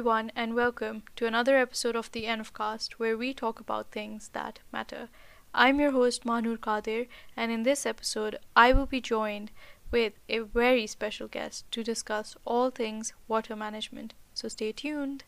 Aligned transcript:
everyone, 0.00 0.32
and 0.34 0.54
welcome 0.54 1.02
to 1.14 1.26
another 1.26 1.58
episode 1.58 1.94
of 1.94 2.10
the 2.12 2.24
ENVCast, 2.24 2.92
where 2.92 3.18
we 3.18 3.34
talk 3.34 3.60
about 3.60 3.90
things 3.90 4.30
that 4.32 4.58
matter. 4.72 5.10
I'm 5.52 5.78
your 5.78 5.90
host 5.90 6.24
Manur 6.24 6.56
Kadir, 6.56 7.04
and 7.36 7.52
in 7.52 7.64
this 7.64 7.84
episode, 7.84 8.38
I 8.56 8.72
will 8.72 8.86
be 8.86 9.02
joined 9.02 9.50
with 9.90 10.14
a 10.26 10.38
very 10.38 10.86
special 10.86 11.28
guest 11.28 11.70
to 11.72 11.84
discuss 11.84 12.34
all 12.46 12.70
things 12.70 13.12
water 13.28 13.54
management. 13.54 14.14
So 14.32 14.48
stay 14.48 14.72
tuned. 14.72 15.24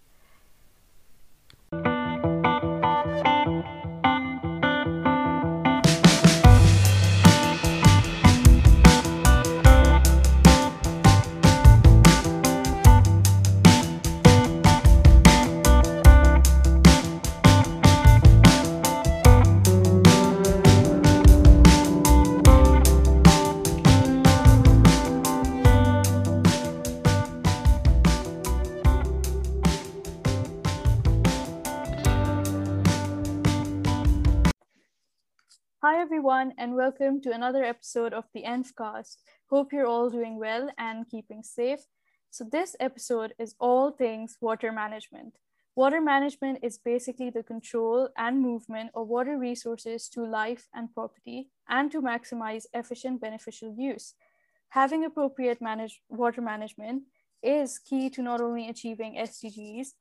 Everyone, 36.43 36.59
and 36.59 36.75
welcome 36.75 37.21
to 37.21 37.31
another 37.31 37.63
episode 37.63 38.13
of 38.13 38.25
the 38.35 38.43
ENVCast. 38.43 39.19
Hope 39.49 39.73
you're 39.73 39.87
all 39.87 40.11
doing 40.11 40.41
well 40.41 40.71
and 40.77 41.09
keeping 41.09 41.45
safe. 41.45 41.87
So, 42.31 42.43
this 42.43 42.75
episode 42.81 43.33
is 43.39 43.55
all 43.61 43.93
things 43.93 44.39
water 44.41 44.73
management. 44.73 45.39
Water 45.77 46.01
management 46.01 46.59
is 46.61 46.79
basically 46.79 47.31
the 47.31 47.45
control 47.45 48.09
and 48.17 48.41
movement 48.41 48.91
of 48.93 49.07
water 49.07 49.39
resources 49.39 50.09
to 50.09 50.27
life 50.27 50.67
and 50.75 50.93
property 50.93 51.51
and 51.69 51.93
to 51.93 52.03
maximize 52.03 52.65
efficient 52.75 53.21
beneficial 53.21 53.73
use. 53.79 54.15
Having 54.71 55.05
appropriate 55.05 55.61
manage- 55.61 56.03
water 56.09 56.41
management 56.41 57.05
is 57.41 57.79
key 57.79 58.11
to 58.11 58.21
not 58.21 58.41
only 58.41 58.69
achieving 58.69 59.17
SDGs, 59.17 59.95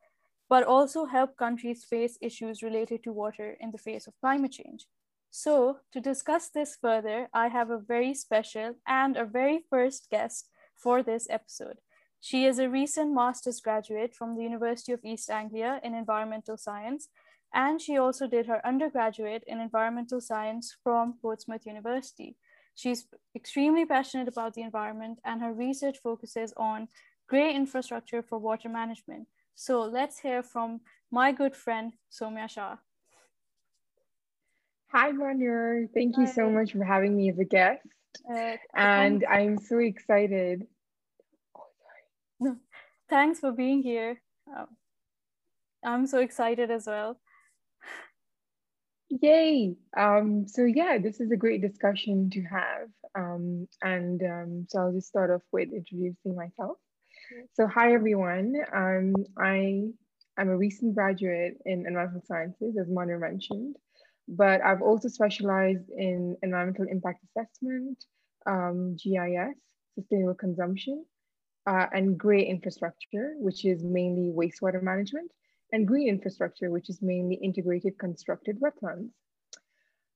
but 0.50 0.64
also 0.64 1.05
help 1.05 1.38
countries 1.38 1.83
face 1.83 2.17
issues 2.20 2.64
related 2.64 3.03
to 3.03 3.14
water 3.14 3.55
in 3.59 3.70
the 3.70 3.78
face 3.78 4.08
of 4.08 4.20
climate 4.20 4.53
change. 4.53 4.88
So, 5.33 5.77
to 5.93 6.01
discuss 6.01 6.49
this 6.49 6.75
further, 6.75 7.29
I 7.33 7.47
have 7.47 7.69
a 7.69 7.77
very 7.77 8.13
special 8.13 8.75
and 8.85 9.15
a 9.15 9.23
very 9.23 9.63
first 9.69 10.09
guest 10.11 10.49
for 10.75 11.01
this 11.01 11.25
episode. 11.29 11.77
She 12.19 12.43
is 12.43 12.59
a 12.59 12.69
recent 12.69 13.13
master's 13.13 13.61
graduate 13.61 14.13
from 14.13 14.35
the 14.35 14.43
University 14.43 14.91
of 14.91 14.99
East 15.05 15.29
Anglia 15.29 15.79
in 15.85 15.95
environmental 15.95 16.57
science, 16.57 17.07
and 17.53 17.81
she 17.81 17.97
also 17.97 18.27
did 18.27 18.47
her 18.47 18.59
undergraduate 18.67 19.45
in 19.47 19.61
environmental 19.61 20.19
science 20.19 20.75
from 20.83 21.17
Portsmouth 21.21 21.65
University. 21.65 22.35
She's 22.75 23.07
extremely 23.33 23.85
passionate 23.85 24.27
about 24.27 24.53
the 24.53 24.63
environment, 24.63 25.19
and 25.23 25.41
her 25.41 25.53
research 25.53 25.99
focuses 26.03 26.53
on 26.57 26.89
grey 27.29 27.55
infrastructure 27.55 28.21
for 28.21 28.37
water 28.37 28.67
management. 28.67 29.29
So, 29.55 29.81
let's 29.81 30.19
hear 30.19 30.43
from 30.43 30.81
my 31.09 31.31
good 31.31 31.55
friend, 31.55 31.93
Sowmya 32.11 32.49
Shah. 32.49 32.77
Hi, 34.93 35.13
Manur. 35.13 35.87
Thank 35.93 36.17
you 36.17 36.27
so 36.27 36.49
much 36.49 36.73
for 36.73 36.83
having 36.83 37.15
me 37.15 37.29
as 37.29 37.39
a 37.39 37.45
guest. 37.45 37.87
Uh, 38.29 38.57
and 38.73 39.23
I'm 39.23 39.57
so 39.57 39.77
excited. 39.77 40.67
Oh, 41.57 41.63
no, 42.41 42.57
thanks 43.09 43.39
for 43.39 43.53
being 43.53 43.81
here. 43.83 44.21
Um, 44.53 44.67
I'm 45.81 46.07
so 46.07 46.19
excited 46.19 46.71
as 46.71 46.87
well. 46.87 47.17
Yay. 49.09 49.75
Um, 49.97 50.45
so, 50.45 50.65
yeah, 50.65 50.97
this 51.02 51.21
is 51.21 51.31
a 51.31 51.37
great 51.37 51.61
discussion 51.61 52.29
to 52.31 52.41
have. 52.41 52.89
Um, 53.15 53.69
and 53.81 54.21
um, 54.23 54.65
so 54.67 54.79
I'll 54.79 54.91
just 54.91 55.08
start 55.08 55.31
off 55.31 55.43
with 55.53 55.69
introducing 55.71 56.35
myself. 56.35 56.77
So, 57.53 57.65
hi, 57.65 57.93
everyone. 57.93 58.55
Um, 58.75 59.13
I 59.37 59.83
am 60.37 60.49
a 60.49 60.58
recent 60.58 60.95
graduate 60.95 61.59
in 61.65 61.85
environmental 61.87 62.23
sciences, 62.27 62.75
as 62.77 62.87
Manur 62.89 63.19
mentioned 63.19 63.77
but 64.27 64.61
I've 64.61 64.82
also 64.82 65.08
specialized 65.08 65.89
in 65.89 66.37
environmental 66.42 66.86
impact 66.89 67.23
assessment, 67.26 68.04
um, 68.45 68.95
GIS, 68.95 69.58
sustainable 69.95 70.36
consumption, 70.36 71.05
uh, 71.67 71.87
and 71.93 72.17
gray 72.17 72.43
infrastructure, 72.43 73.36
which 73.37 73.65
is 73.65 73.83
mainly 73.83 74.32
wastewater 74.32 74.82
management, 74.82 75.32
and 75.71 75.87
green 75.87 76.08
infrastructure, 76.08 76.70
which 76.70 76.89
is 76.89 77.02
mainly 77.02 77.36
integrated 77.36 77.98
constructed 77.98 78.59
wetlands. 78.59 79.09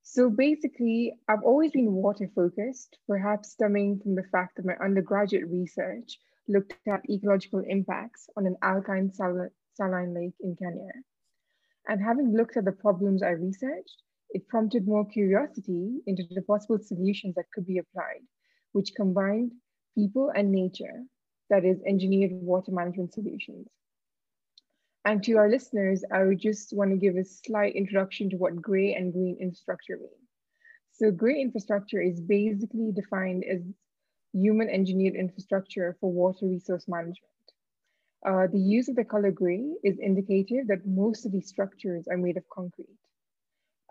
So 0.03 0.29
basically, 0.29 1.17
I've 1.27 1.43
always 1.43 1.72
been 1.72 1.91
water 1.93 2.29
focused, 2.35 2.97
perhaps 3.07 3.51
stemming 3.51 3.99
from 3.99 4.16
the 4.16 4.23
fact 4.31 4.55
that 4.55 4.66
my 4.66 4.75
undergraduate 4.83 5.49
research 5.49 6.19
looked 6.47 6.75
at 6.87 7.09
ecological 7.09 7.63
impacts 7.67 8.29
on 8.37 8.45
an 8.45 8.55
alkaline 8.61 9.11
saline 9.11 10.13
lake 10.13 10.35
in 10.41 10.55
Kenya. 10.55 10.91
And 11.88 12.01
having 12.01 12.35
looked 12.35 12.57
at 12.57 12.66
the 12.66 12.72
problems 12.72 13.22
I 13.22 13.31
researched, 13.31 14.01
it 14.31 14.47
prompted 14.47 14.88
more 14.88 15.06
curiosity 15.06 16.01
into 16.07 16.23
the 16.31 16.41
possible 16.41 16.79
solutions 16.79 17.35
that 17.35 17.51
could 17.53 17.66
be 17.66 17.78
applied, 17.78 18.22
which 18.72 18.96
combined 18.96 19.51
people 19.96 20.31
and 20.35 20.51
nature, 20.51 21.03
that 21.50 21.63
is, 21.63 21.81
engineered 21.85 22.31
water 22.34 22.72
management 22.72 23.13
solutions. 23.13 23.68
And 25.06 25.23
to 25.23 25.34
our 25.38 25.47
listeners, 25.47 26.03
I 26.12 26.23
would 26.23 26.40
just 26.40 26.73
want 26.73 26.90
to 26.90 26.97
give 26.97 27.16
a 27.16 27.23
slight 27.23 27.75
introduction 27.75 28.29
to 28.31 28.38
what 28.38 28.59
gray 28.59 28.96
and 28.96 29.13
green 29.13 29.38
infrastructure 29.40 29.97
mean. 29.97 30.09
So 30.94 31.12
gray 31.12 31.40
infrastructure 31.40 32.02
is 32.02 32.19
basically 32.19 32.91
defined 32.91 33.44
as 33.44 33.62
human 34.34 34.69
engineered 34.69 35.16
infrastructure 35.16 35.96
for 36.02 36.12
water 36.12 36.47
resource 36.47 36.88
management. 36.88 37.34
Uh, 38.25 38.47
the 38.47 38.59
use 38.59 38.89
of 38.89 38.95
the 38.95 39.05
color 39.05 39.29
gray 39.29 39.63
is 39.83 39.99
indicative 39.99 40.67
that 40.67 40.85
most 40.85 41.25
of 41.25 41.31
these 41.31 41.47
structures 41.47 42.07
are 42.09 42.17
made 42.17 42.37
of 42.37 42.43
concrete. 42.51 42.97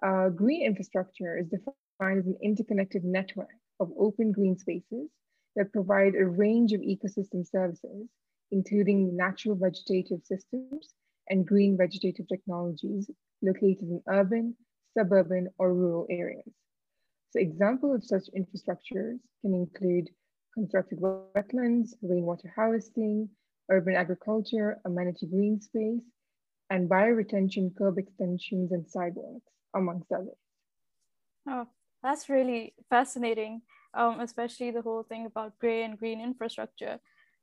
Uh, 0.05 0.29
green 0.29 0.67
infrastructure 0.67 1.39
is 1.39 1.47
defined 1.49 2.19
as 2.19 2.27
an 2.27 2.37
interconnected 2.43 3.05
network 3.05 3.49
of 3.79 3.93
open 3.97 4.33
green 4.33 4.59
spaces 4.59 5.09
that 5.55 5.73
provide 5.73 6.17
a 6.17 6.27
range 6.27 6.73
of 6.73 6.81
ecosystem 6.81 7.47
services, 7.49 8.09
including 8.51 9.17
natural 9.17 9.55
vegetative 9.55 10.21
systems 10.25 10.95
and 11.29 11.47
green 11.47 11.77
vegetative 11.77 12.27
technologies 12.27 13.09
located 13.41 13.83
in 13.83 14.03
urban, 14.09 14.57
suburban, 14.99 15.49
or 15.59 15.73
rural 15.73 16.07
areas. 16.11 16.53
So 17.31 17.39
examples 17.39 17.95
of 17.95 18.05
such 18.05 18.35
infrastructures 18.37 19.19
can 19.43 19.55
include 19.55 20.11
constructed 20.55 21.01
wetlands, 21.01 21.95
rainwater 22.03 22.53
harvesting, 22.55 23.29
urban 23.71 23.95
agriculture, 23.95 24.81
amenity 24.85 25.27
green 25.27 25.61
space, 25.61 26.03
and 26.71 26.89
bioretention 26.89 27.75
curb 27.77 27.99
extensions 27.99 28.73
and 28.73 28.89
sidewalks, 28.89 29.51
amongst 29.75 30.11
others. 30.13 30.37
Oh, 31.49 31.67
that's 32.03 32.29
really 32.29 32.75
fascinating, 32.89 33.63
um, 33.95 34.21
especially 34.21 34.71
the 34.71 34.83
whole 34.83 35.03
thing 35.03 35.27
about 35.27 35.59
gray 35.59 35.83
and 35.83 35.99
green 35.99 36.21
infrastructure. 36.21 36.99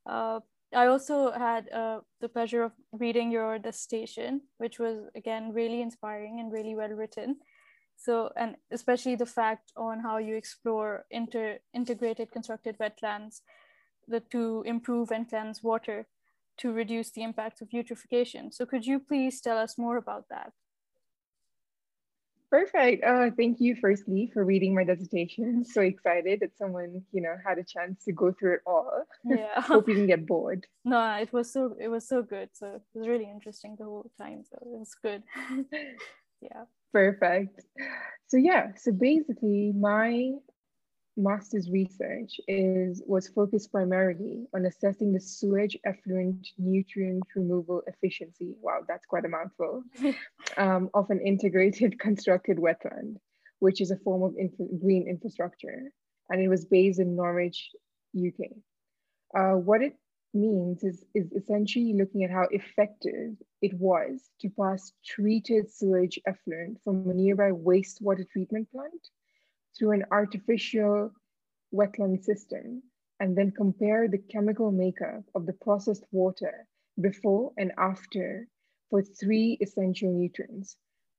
Uh, 0.06 0.40
I 0.74 0.86
also 0.86 1.30
had 1.32 1.68
uh, 1.70 2.00
the 2.20 2.28
pleasure 2.28 2.62
of 2.62 2.72
reading 2.92 3.30
your 3.30 3.58
dissertation, 3.58 4.42
which 4.58 4.78
was 4.78 5.04
again 5.14 5.52
really 5.52 5.82
inspiring 5.82 6.40
and 6.40 6.50
really 6.50 6.74
well 6.74 6.88
written. 6.88 7.36
So, 7.96 8.32
and 8.36 8.56
especially 8.70 9.14
the 9.14 9.26
fact 9.26 9.72
on 9.76 10.00
how 10.00 10.16
you 10.18 10.34
explore 10.34 11.04
inter 11.10 11.58
integrated 11.74 12.32
constructed 12.32 12.78
wetlands 12.78 13.42
the, 14.08 14.20
to 14.30 14.62
improve 14.66 15.12
and 15.12 15.28
cleanse 15.28 15.62
water 15.62 16.06
to 16.58 16.72
reduce 16.72 17.10
the 17.10 17.22
impacts 17.22 17.60
of 17.60 17.68
eutrophication. 17.70 18.52
So 18.52 18.66
could 18.66 18.86
you 18.86 18.98
please 18.98 19.40
tell 19.40 19.58
us 19.58 19.78
more 19.78 19.96
about 19.96 20.28
that? 20.30 20.52
Perfect. 22.52 23.02
Uh, 23.02 23.30
thank 23.34 23.60
you, 23.60 23.74
firstly, 23.80 24.30
for 24.34 24.44
reading 24.44 24.74
my 24.74 24.84
dissertation. 24.84 25.64
So 25.72 25.80
excited 25.80 26.40
that 26.40 26.58
someone, 26.58 27.00
you 27.10 27.22
know, 27.22 27.34
had 27.46 27.56
a 27.56 27.64
chance 27.64 28.04
to 28.04 28.12
go 28.12 28.30
through 28.30 28.56
it 28.56 28.60
all. 28.66 29.04
Yeah. 29.24 29.58
Hope 29.62 29.88
you 29.88 29.94
didn't 29.94 30.08
get 30.08 30.26
bored. 30.26 30.66
No, 30.84 31.00
it 31.14 31.32
was 31.32 31.50
so 31.50 31.74
it 31.80 31.88
was 31.88 32.06
so 32.06 32.22
good. 32.22 32.50
So 32.52 32.66
it 32.66 32.82
was 32.98 33.08
really 33.08 33.24
interesting 33.30 33.76
the 33.78 33.86
whole 33.86 34.10
time. 34.18 34.44
So 34.44 34.58
it 34.60 34.68
was 34.68 34.94
good. 35.02 35.22
yeah. 36.42 36.64
Perfect. 36.92 37.58
So 38.26 38.36
yeah, 38.36 38.72
so 38.76 38.92
basically 38.92 39.72
my 39.72 40.32
master's 41.16 41.70
research 41.70 42.40
is 42.48 43.02
was 43.06 43.28
focused 43.28 43.70
primarily 43.70 44.46
on 44.54 44.64
assessing 44.66 45.12
the 45.12 45.20
sewage 45.20 45.76
effluent 45.84 46.48
nutrient 46.58 47.24
removal 47.36 47.82
efficiency. 47.86 48.54
Wow, 48.60 48.80
that's 48.88 49.06
quite 49.06 49.24
a 49.24 49.28
mouthful. 49.28 49.82
um, 50.56 50.90
of 50.94 51.10
an 51.10 51.20
integrated 51.20 51.98
constructed 52.06 52.58
wetland, 52.58 53.16
which 53.58 53.80
is 53.80 53.90
a 53.90 53.96
form 53.98 54.22
of 54.22 54.36
infra 54.38 54.66
green 54.80 55.06
infrastructure, 55.08 55.92
and 56.30 56.40
it 56.40 56.48
was 56.48 56.64
based 56.64 57.00
in 57.00 57.16
Norwich, 57.16 57.70
UK. 58.16 58.50
Uh, 59.36 59.56
what 59.56 59.82
it 59.82 59.96
means 60.34 60.82
is, 60.82 61.04
is 61.14 61.30
essentially 61.32 61.94
looking 61.94 62.24
at 62.24 62.30
how 62.30 62.46
effective 62.50 63.34
it 63.60 63.74
was 63.74 64.30
to 64.40 64.48
pass 64.58 64.92
treated 65.04 65.70
sewage 65.70 66.18
effluent 66.26 66.78
from 66.82 67.08
a 67.10 67.14
nearby 67.14 67.50
wastewater 67.50 68.28
treatment 68.30 68.70
plant 68.72 69.08
through 69.76 69.92
an 69.92 70.04
artificial 70.10 71.10
wetland 71.74 72.22
system 72.22 72.82
and 73.20 73.36
then 73.36 73.50
compare 73.50 74.08
the 74.08 74.18
chemical 74.18 74.70
makeup 74.70 75.22
of 75.34 75.46
the 75.46 75.52
processed 75.52 76.04
water 76.10 76.66
before 77.00 77.52
and 77.56 77.72
after 77.78 78.48
for 78.90 79.02
three 79.02 79.56
essential 79.60 80.12
nutrients, 80.12 80.76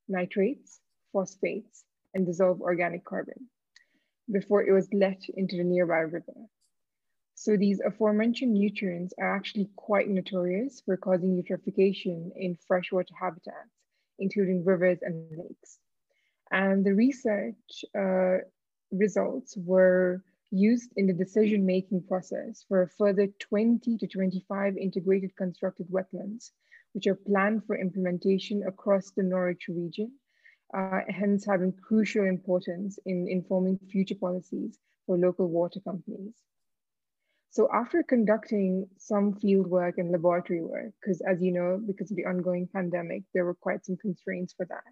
nitrates, 0.08 0.80
phosphates, 1.12 1.84
and 2.14 2.26
dissolved 2.26 2.62
organic 2.62 3.04
carbon, 3.04 3.50
before 4.32 4.64
it 4.64 4.72
was 4.72 4.88
let 4.94 5.22
into 5.36 5.58
the 5.58 5.64
nearby 5.64 6.00
river. 6.00 6.36
So 7.36 7.58
these 7.58 7.82
aforementioned 7.82 8.54
nutrients 8.54 9.14
are 9.18 9.36
actually 9.36 9.70
quite 9.76 10.08
notorious 10.08 10.82
for 10.86 10.98
causing 10.98 11.42
eutrophication 11.42 12.32
in 12.36 12.58
freshwater 12.68 13.14
habitats, 13.20 13.72
including 14.20 14.64
rivers 14.64 15.00
and 15.02 15.26
lakes. 15.38 15.80
And 16.54 16.86
the 16.86 16.94
research 16.94 17.84
uh, 17.98 18.38
results 18.92 19.58
were 19.58 20.24
used 20.52 20.92
in 20.98 21.08
the 21.08 21.14
decision-making 21.14 22.04
process 22.04 22.64
for 22.68 22.84
a 22.84 22.90
further 22.90 23.26
20 23.40 23.98
to 23.98 24.08
25 24.08 24.78
integrated 24.78 25.36
constructed 25.36 25.88
wetlands, 25.90 26.52
which 26.94 27.08
are 27.08 27.16
planned 27.16 27.66
for 27.66 27.76
implementation 27.76 28.62
across 28.68 29.10
the 29.10 29.24
Norwich 29.24 29.68
region, 29.68 30.12
uh, 30.78 31.00
hence 31.10 31.44
having 31.44 31.74
crucial 31.74 32.24
importance 32.24 33.00
in 33.08 33.28
informing 33.28 33.80
future 33.90 34.16
policies 34.22 34.78
for 35.08 35.18
local 35.18 35.48
water 35.48 35.80
companies. 35.80 36.36
So 37.50 37.68
after 37.74 38.04
conducting 38.04 38.88
some 39.00 39.40
field 39.40 39.66
work 39.66 39.98
and 39.98 40.12
laboratory 40.12 40.62
work, 40.62 40.94
because 41.02 41.20
as 41.22 41.42
you 41.42 41.52
know, 41.52 41.82
because 41.84 42.12
of 42.12 42.18
the 42.18 42.26
ongoing 42.26 42.70
pandemic, 42.72 43.24
there 43.34 43.46
were 43.46 43.56
quite 43.56 43.84
some 43.84 43.98
constraints 43.98 44.54
for 44.54 44.68
that. 44.68 44.84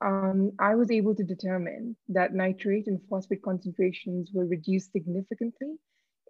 Um, 0.00 0.52
I 0.58 0.74
was 0.76 0.90
able 0.90 1.14
to 1.14 1.24
determine 1.24 1.96
that 2.08 2.34
nitrate 2.34 2.86
and 2.86 3.00
phosphate 3.08 3.42
concentrations 3.42 4.30
were 4.32 4.46
reduced 4.46 4.92
significantly 4.92 5.74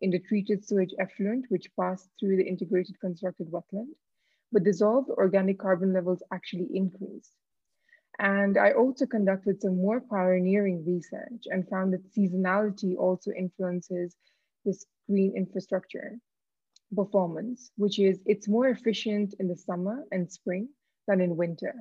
in 0.01 0.11
the 0.11 0.21
treated 0.21 0.65
sewage 0.65 0.95
effluent, 0.99 1.47
which 1.49 1.71
passed 1.79 2.09
through 2.19 2.37
the 2.37 2.49
integrated 2.49 2.99
constructed 3.01 3.51
wetland, 3.51 3.89
but 4.53 4.65
dissolved 4.65 5.11
organic 5.11 5.59
carbon 5.59 5.93
levels 5.93 6.23
actually 6.33 6.69
increased. 6.73 7.33
And 8.19 8.57
I 8.59 8.73
also 8.73 9.07
conducted 9.07 9.61
some 9.61 9.77
more 9.77 10.01
pioneering 10.01 10.85
research 10.85 11.45
and 11.47 11.69
found 11.69 11.93
that 11.93 12.13
seasonality 12.13 12.97
also 12.97 13.31
influences 13.33 14.17
this 14.65 14.85
green 15.09 15.37
infrastructure 15.37 16.19
performance, 16.95 17.71
which 17.77 17.99
is 17.99 18.19
it's 18.27 18.49
more 18.49 18.69
efficient 18.69 19.35
in 19.39 19.47
the 19.47 19.57
summer 19.57 20.05
and 20.11 20.31
spring 20.33 20.69
than 21.07 21.21
in 21.21 21.37
winter. 21.37 21.75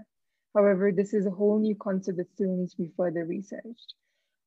However, 0.56 0.92
this 0.92 1.14
is 1.14 1.26
a 1.26 1.32
whole 1.32 1.60
new 1.60 1.76
concept 1.76 2.18
that 2.18 2.32
still 2.34 2.56
needs 2.56 2.74
to 2.74 2.84
be 2.84 2.92
further 2.98 3.26
researched. 3.26 3.94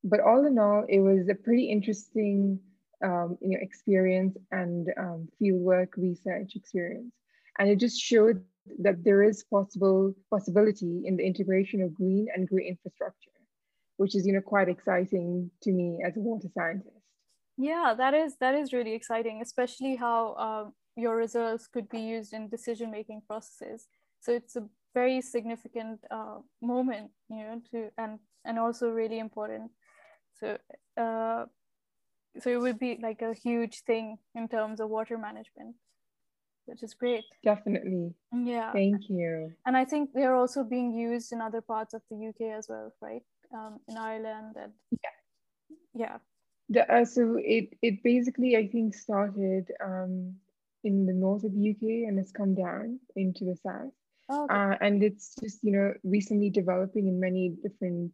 But 0.03 0.21
all 0.21 0.47
in 0.47 0.59
all, 0.59 0.85
it 0.89 1.01
was 1.01 1.29
a 1.29 1.35
pretty 1.35 1.71
interesting 1.71 2.59
um, 3.05 3.39
you 3.41 3.51
know, 3.51 3.59
experience 3.61 4.37
and 4.51 4.89
um, 4.99 5.29
fieldwork 5.41 5.89
research 5.97 6.53
experience. 6.57 7.13
And 7.59 7.69
it 7.69 7.77
just 7.77 8.01
showed 8.01 8.43
that 8.81 9.05
there 9.05 9.23
is 9.23 9.45
possible 9.45 10.15
possibility 10.31 11.03
in 11.05 11.17
the 11.17 11.27
integration 11.27 11.83
of 11.83 11.95
green 11.95 12.29
and 12.35 12.49
green 12.49 12.69
infrastructure, 12.69 13.31
which 13.97 14.15
is 14.15 14.27
you 14.27 14.33
know, 14.33 14.41
quite 14.41 14.69
exciting 14.69 15.51
to 15.63 15.73
me 15.73 16.03
as 16.07 16.17
a 16.17 16.21
water 16.21 16.49
scientist 16.55 17.01
yeah 17.61 17.95
that 17.97 18.15
is 18.15 18.37
that 18.41 18.55
is 18.55 18.73
really 18.73 18.95
exciting 18.95 19.41
especially 19.43 19.95
how 19.95 20.33
uh, 20.33 20.65
your 20.97 21.17
results 21.17 21.67
could 21.67 21.89
be 21.89 22.01
used 22.01 22.33
in 22.33 22.49
decision 22.49 22.91
making 22.91 23.21
processes 23.29 23.87
so 24.21 24.33
it's 24.33 24.57
a 24.57 24.65
very 24.95 25.21
significant 25.21 26.01
uh, 26.11 26.39
moment 26.61 27.11
you 27.29 27.43
know 27.45 27.61
to 27.71 27.91
and 27.99 28.19
and 28.45 28.59
also 28.59 28.89
really 28.89 29.19
important. 29.19 29.71
So 30.39 30.59
uh, 30.97 31.45
so 32.39 32.51
it 32.51 32.61
would 32.61 32.79
be 32.79 32.99
like 33.03 33.23
a 33.23 33.35
huge 33.35 33.83
thing 33.83 34.19
in 34.35 34.49
terms 34.49 34.81
of 34.81 34.89
water 34.89 35.19
management 35.19 35.77
which 36.67 36.83
is 36.85 36.95
great. 36.95 37.25
Definitely. 37.43 38.15
Yeah. 38.33 38.73
Thank 38.73 39.09
you. 39.09 39.53
And 39.67 39.77
i 39.77 39.85
think 39.85 40.11
they're 40.15 40.37
also 40.37 40.63
being 40.63 40.93
used 40.93 41.33
in 41.33 41.41
other 41.41 41.61
parts 41.61 41.95
of 41.95 42.03
the 42.11 42.29
uk 42.29 42.41
as 42.59 42.67
well 42.69 42.93
right? 43.03 43.23
Um, 43.53 43.81
in 43.89 43.97
ireland 43.97 44.55
and 44.57 44.73
yeah. 45.03 45.17
Yeah. 45.95 46.19
The, 46.69 46.93
uh, 46.93 47.05
so 47.05 47.37
it 47.41 47.77
it 47.83 48.03
basically 48.05 48.57
I 48.57 48.69
think 48.69 48.95
started 48.95 49.73
um, 49.85 50.37
in 50.85 51.05
the 51.07 51.13
north 51.13 51.43
of 51.45 51.53
the 51.53 51.71
UK 51.71 52.09
and 52.09 52.19
it's 52.19 52.31
come 52.31 52.55
down 52.55 53.01
into 53.17 53.45
the 53.45 53.57
south. 53.57 53.93
Oh, 54.31 54.45
okay. 54.45 54.55
uh, 54.55 54.75
and 54.81 55.03
it's 55.03 55.35
just 55.41 55.59
you 55.63 55.73
know 55.73 55.93
recently 56.05 56.51
developing 56.51 57.09
in 57.09 57.19
many 57.19 57.57
different 57.63 58.13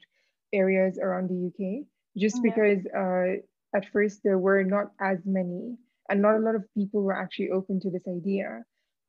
areas 0.52 0.98
around 0.98 1.28
the 1.28 1.40
UK. 1.48 1.86
Just 2.16 2.40
Yeah. 2.42 2.50
because 2.50 2.86
uh, 2.96 3.76
at 3.76 3.86
first 3.92 4.22
there 4.24 4.38
were 4.38 4.62
not 4.64 4.92
as 5.00 5.18
many, 5.26 5.76
and 6.08 6.22
not 6.22 6.36
a 6.36 6.40
lot 6.40 6.54
of 6.54 6.64
people 6.74 7.02
were 7.02 7.16
actually 7.16 7.50
open 7.50 7.80
to 7.80 7.90
this 7.90 8.08
idea 8.08 8.64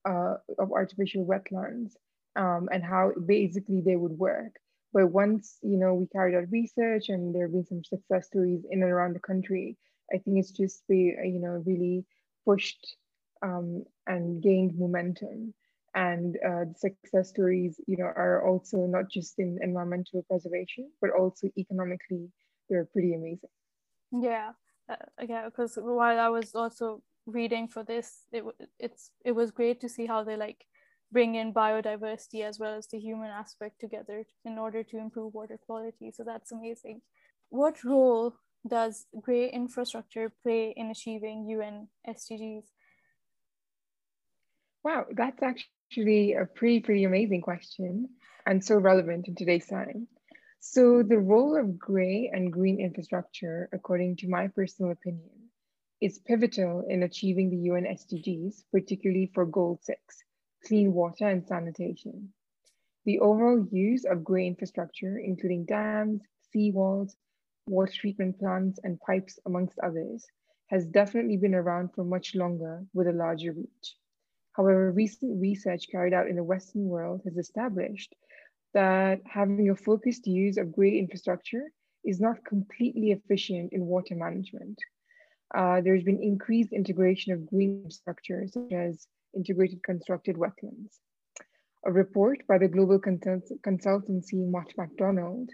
uh, 0.06 0.36
of 0.60 0.72
artificial 0.72 1.26
wetlands 1.26 1.94
um, 2.36 2.68
and 2.72 2.84
how 2.84 3.12
basically 3.26 3.82
they 3.82 3.96
would 3.96 4.18
work. 4.20 4.54
But 4.94 5.08
once 5.08 5.58
you 5.62 5.78
know 5.78 5.94
we 5.94 6.08
carried 6.08 6.36
out 6.36 6.52
research 6.52 7.10
and 7.10 7.34
there 7.34 7.44
have 7.44 7.54
been 7.54 7.66
some 7.66 7.84
success 7.84 8.28
stories 8.28 8.66
in 8.70 8.84
and 8.84 8.92
around 8.92 9.16
the 9.16 9.20
country, 9.20 9.78
I 10.14 10.18
think 10.18 10.40
it's 10.40 10.52
just 10.52 10.88
be 10.88 11.16
you 11.24 11.40
know 11.40 11.64
really 11.66 12.06
pushed 12.46 12.98
um, 13.42 13.86
and 14.08 14.42
gained 14.44 14.78
momentum. 14.78 15.54
And 15.98 16.38
uh, 16.46 16.66
the 16.70 16.76
success 16.78 17.30
stories, 17.30 17.82
you 17.88 17.98
know, 17.98 18.06
are 18.06 18.48
also 18.48 18.86
not 18.86 19.10
just 19.10 19.40
in 19.40 19.58
environmental 19.64 20.22
preservation, 20.30 20.92
but 21.02 21.10
also 21.10 21.50
economically, 21.58 22.30
they're 22.70 22.86
pretty 22.86 23.16
amazing. 23.16 23.50
Yeah, 24.12 24.52
uh, 24.90 24.96
yeah. 25.28 25.46
Because 25.46 25.78
while 25.82 26.20
I 26.20 26.30
was 26.30 26.54
also 26.54 27.02
reading 27.26 27.68
for 27.68 27.84
this, 27.84 28.28
it 28.32 28.44
it's 28.80 29.10
it 29.26 29.32
was 29.32 29.50
great 29.52 29.82
to 29.82 29.90
see 29.90 30.06
how 30.06 30.24
they 30.24 30.38
like 30.38 30.66
bring 31.12 31.36
in 31.36 31.52
biodiversity 31.54 32.44
as 32.44 32.60
well 32.60 32.76
as 32.76 32.88
the 32.88 33.00
human 33.00 33.32
aspect 33.32 33.80
together 33.80 34.24
in 34.46 34.60
order 34.60 34.84
to 34.84 35.00
improve 35.00 35.34
water 35.34 35.58
quality. 35.58 36.12
So 36.12 36.24
that's 36.24 36.52
amazing. 36.52 37.02
What 37.50 37.84
role 37.84 38.36
does 38.68 39.08
grey 39.22 39.50
infrastructure 39.50 40.32
play 40.44 40.74
in 40.78 40.92
achieving 40.92 41.48
UN 41.48 41.88
SDGs? 42.08 42.66
Wow, 44.84 45.06
that's 45.12 45.42
actually 45.44 45.77
a 45.96 46.46
pretty, 46.56 46.80
pretty 46.82 47.04
amazing 47.06 47.42
question 47.42 48.10
and 48.46 48.64
so 48.64 48.78
relevant 48.78 49.28
in 49.28 49.36
today's 49.36 49.68
time. 49.68 50.08
So 50.60 51.02
the 51.02 51.18
role 51.18 51.56
of 51.56 51.80
gray 51.80 52.30
and 52.34 52.52
green 52.52 52.80
infrastructure, 52.80 53.70
according 53.72 54.18
to 54.18 54.28
my 54.28 54.48
personal 54.50 54.92
opinion, 54.92 55.50
is 56.02 56.20
pivotal 56.20 56.86
in 56.88 57.04
achieving 57.04 57.50
the 57.50 57.70
UN 57.72 57.86
SDGs, 57.86 58.64
particularly 58.72 59.32
for 59.34 59.46
goal 59.46 59.80
six, 59.82 60.24
clean 60.66 60.94
water 60.94 61.28
and 61.30 61.46
sanitation. 61.48 62.34
The 63.06 63.20
overall 63.20 63.66
use 63.72 64.06
of 64.06 64.24
grey 64.24 64.46
infrastructure, 64.46 65.18
including 65.18 65.66
dams, 65.66 66.22
seawalls, 66.54 67.16
water 67.68 67.94
treatment 67.94 68.40
plants, 68.40 68.80
and 68.84 69.00
pipes, 69.00 69.40
amongst 69.46 69.80
others, 69.80 70.26
has 70.68 70.86
definitely 70.86 71.38
been 71.38 71.56
around 71.56 71.94
for 71.94 72.04
much 72.04 72.36
longer 72.36 72.86
with 72.94 73.08
a 73.08 73.14
larger 73.14 73.54
reach. 73.54 73.96
However, 74.58 74.92
recent 74.92 75.40
research 75.40 75.88
carried 75.92 76.16
out 76.16 76.28
in 76.28 76.36
the 76.36 76.44
Western 76.44 76.86
world 76.86 77.22
has 77.26 77.38
established 77.38 78.16
that 78.74 79.22
having 79.26 79.70
a 79.70 79.76
focused 79.76 80.26
use 80.26 80.58
of 80.58 80.72
grey 80.72 80.98
infrastructure 80.98 81.72
is 82.04 82.20
not 82.20 82.44
completely 82.44 83.12
efficient 83.12 83.72
in 83.72 83.86
water 83.86 84.16
management. 84.16 84.80
Uh, 85.54 85.82
there's 85.82 86.04
been 86.04 86.24
increased 86.24 86.74
integration 86.74 87.34
of 87.34 87.46
green 87.46 87.78
infrastructure, 87.78 88.48
such 88.48 88.72
as 88.72 89.08
integrated 89.36 89.84
constructed 89.84 90.36
wetlands. 90.36 90.98
A 91.86 91.92
report 91.92 92.40
by 92.48 92.58
the 92.58 92.68
global 92.68 93.00
consultancy 93.00 94.50
Mott 94.50 94.74
MacDonald 94.76 95.52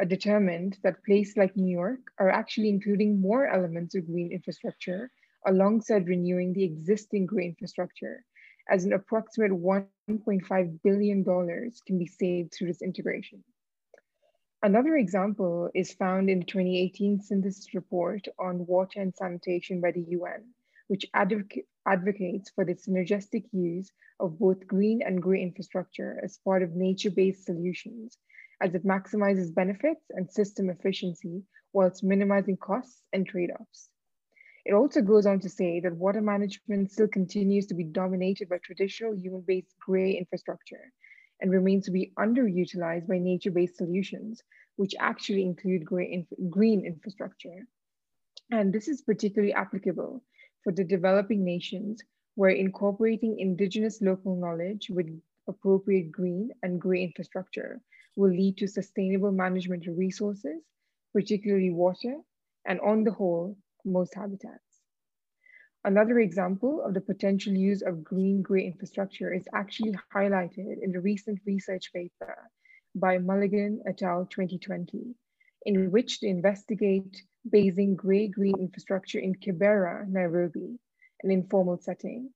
uh, 0.00 0.04
determined 0.06 0.78
that 0.82 1.04
places 1.04 1.36
like 1.36 1.54
New 1.56 1.70
York 1.70 2.00
are 2.18 2.30
actually 2.30 2.70
including 2.70 3.20
more 3.20 3.46
elements 3.46 3.94
of 3.94 4.06
green 4.06 4.32
infrastructure 4.32 5.10
alongside 5.46 6.08
renewing 6.08 6.54
the 6.54 6.64
existing 6.64 7.26
green 7.26 7.50
infrastructure 7.50 8.24
as 8.68 8.84
an 8.84 8.92
approximate 8.92 9.52
$1.5 9.52 10.82
billion 10.82 11.24
can 11.24 11.98
be 11.98 12.06
saved 12.06 12.52
through 12.52 12.68
this 12.68 12.82
integration. 12.82 13.42
Another 14.62 14.96
example 14.96 15.70
is 15.74 15.92
found 15.92 16.30
in 16.30 16.40
the 16.40 16.44
2018 16.46 17.20
synthesis 17.20 17.74
report 17.74 18.26
on 18.38 18.66
water 18.66 19.00
and 19.00 19.14
sanitation 19.14 19.80
by 19.80 19.92
the 19.92 20.04
UN, 20.08 20.44
which 20.88 21.06
advocates 21.14 22.50
for 22.54 22.64
the 22.64 22.74
synergistic 22.74 23.44
use 23.52 23.90
of 24.18 24.38
both 24.38 24.66
green 24.66 25.02
and 25.02 25.22
grey 25.22 25.42
infrastructure 25.42 26.18
as 26.24 26.38
part 26.38 26.62
of 26.62 26.74
nature-based 26.74 27.44
solutions, 27.44 28.18
as 28.62 28.74
it 28.74 28.84
maximizes 28.84 29.54
benefits 29.54 30.06
and 30.10 30.30
system 30.30 30.70
efficiency 30.70 31.42
whilst 31.72 32.02
minimizing 32.02 32.56
costs 32.56 33.02
and 33.12 33.26
trade-offs. 33.26 33.90
It 34.68 34.74
also 34.74 35.00
goes 35.00 35.26
on 35.26 35.38
to 35.40 35.48
say 35.48 35.78
that 35.78 35.94
water 35.94 36.20
management 36.20 36.90
still 36.90 37.06
continues 37.06 37.66
to 37.66 37.74
be 37.74 37.84
dominated 37.84 38.48
by 38.48 38.58
traditional 38.58 39.14
human-based 39.14 39.78
gray 39.78 40.10
infrastructure 40.10 40.92
and 41.40 41.52
remains 41.52 41.84
to 41.84 41.92
be 41.92 42.12
underutilized 42.18 43.06
by 43.06 43.18
nature-based 43.18 43.76
solutions, 43.76 44.42
which 44.74 44.96
actually 44.98 45.42
include 45.42 45.86
inf 45.92 46.26
green 46.50 46.84
infrastructure. 46.84 47.64
And 48.50 48.72
this 48.72 48.88
is 48.88 49.02
particularly 49.02 49.52
applicable 49.52 50.24
for 50.64 50.72
the 50.72 50.82
developing 50.82 51.44
nations 51.44 52.02
where 52.34 52.50
incorporating 52.50 53.38
indigenous 53.38 54.02
local 54.02 54.34
knowledge 54.34 54.90
with 54.90 55.06
appropriate 55.46 56.10
green 56.10 56.50
and 56.64 56.80
gray 56.80 57.04
infrastructure 57.04 57.80
will 58.16 58.32
lead 58.32 58.56
to 58.56 58.66
sustainable 58.66 59.30
management 59.30 59.86
of 59.86 59.96
resources, 59.96 60.60
particularly 61.12 61.70
water, 61.70 62.16
and 62.64 62.80
on 62.80 63.04
the 63.04 63.12
whole, 63.12 63.56
most 63.86 64.14
habitats. 64.14 64.82
Another 65.84 66.18
example 66.18 66.82
of 66.82 66.94
the 66.94 67.00
potential 67.00 67.52
use 67.54 67.80
of 67.80 68.02
green-gray 68.02 68.66
infrastructure 68.66 69.32
is 69.32 69.46
actually 69.54 69.94
highlighted 70.12 70.82
in 70.82 70.90
the 70.90 71.00
recent 71.00 71.38
research 71.46 71.92
paper 71.92 72.50
by 72.96 73.18
Mulligan 73.18 73.80
et 73.86 74.02
al. 74.02 74.26
2020, 74.26 75.14
in 75.64 75.90
which 75.92 76.18
they 76.18 76.28
investigate 76.28 77.22
basing 77.48 77.94
gray-green 77.94 78.58
infrastructure 78.58 79.20
in 79.20 79.34
Kibera, 79.36 80.08
Nairobi, 80.08 80.76
an 81.22 81.30
informal 81.30 81.78
setting. 81.78 82.30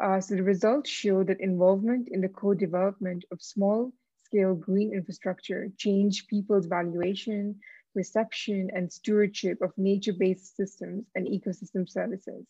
Uh, 0.00 0.20
so 0.20 0.34
the 0.34 0.42
results 0.42 0.90
show 0.90 1.22
that 1.22 1.40
involvement 1.40 2.08
in 2.10 2.20
the 2.20 2.28
co-development 2.28 3.24
of 3.30 3.40
small-scale 3.40 4.54
green 4.54 4.92
infrastructure 4.92 5.68
changed 5.76 6.26
people's 6.28 6.66
valuation, 6.66 7.60
perception, 7.94 8.70
and 8.74 8.92
stewardship 8.92 9.60
of 9.62 9.72
nature-based 9.76 10.56
systems 10.56 11.06
and 11.14 11.26
ecosystem 11.26 11.88
services. 11.88 12.46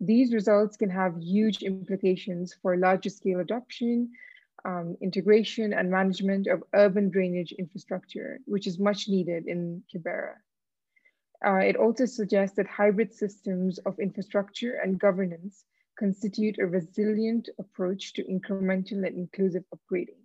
These 0.00 0.34
results 0.34 0.76
can 0.76 0.90
have 0.90 1.16
huge 1.18 1.62
implications 1.62 2.54
for 2.60 2.76
larger 2.76 3.10
scale 3.10 3.40
adoption, 3.40 4.10
um, 4.64 4.96
integration 5.00 5.72
and 5.72 5.90
management 5.90 6.46
of 6.46 6.64
urban 6.74 7.10
drainage 7.10 7.52
infrastructure, 7.52 8.40
which 8.46 8.66
is 8.66 8.78
much 8.78 9.08
needed 9.08 9.46
in 9.46 9.82
Kibera. 9.92 10.34
Uh, 11.44 11.58
it 11.58 11.76
also 11.76 12.06
suggests 12.06 12.56
that 12.56 12.66
hybrid 12.66 13.12
systems 13.12 13.78
of 13.80 13.98
infrastructure 13.98 14.80
and 14.82 14.98
governance 14.98 15.64
constitute 15.98 16.58
a 16.58 16.66
resilient 16.66 17.48
approach 17.58 18.14
to 18.14 18.24
incremental 18.24 19.06
and 19.06 19.16
inclusive 19.16 19.64
upgrading. 19.74 20.23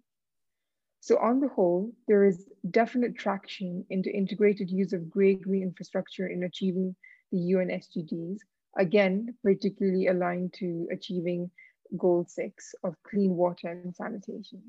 So 1.02 1.18
on 1.18 1.40
the 1.40 1.48
whole, 1.48 1.94
there 2.08 2.26
is 2.26 2.50
definite 2.72 3.18
traction 3.18 3.86
into 3.90 4.14
integrated 4.14 4.70
use 4.70 4.94
of 4.94 5.10
gray-green 5.10 5.64
infrastructure 5.64 6.28
in 6.28 6.44
achieving 6.44 6.96
the 7.32 7.38
UN 7.38 7.70
SDGs, 7.70 8.40
again, 8.78 9.36
particularly 9.44 10.08
aligned 10.08 10.54
to 10.54 10.88
achieving 10.92 11.50
goal 11.98 12.26
six 12.28 12.76
of 12.84 12.96
clean 13.04 13.36
water 13.36 13.70
and 13.70 13.96
sanitation. 13.96 14.62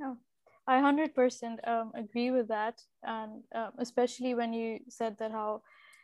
Oh, 0.00 0.16
I 0.66 0.80
100% 0.80 1.68
um, 1.68 1.92
agree 1.94 2.30
with 2.30 2.48
that. 2.48 2.80
And 3.02 3.42
um, 3.54 3.72
especially 3.78 4.34
when 4.34 4.52
you 4.52 4.78
said 4.88 5.16
that 5.18 5.32
how, 5.32 5.62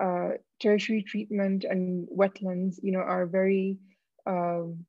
uh, 0.03 0.31
tertiary 0.61 1.03
treatment 1.03 1.65
and 1.65 2.09
wetlands 2.09 2.79
you 2.83 2.93
know 2.93 3.01
are 3.01 3.27
very 3.27 3.79
um, 4.27 4.85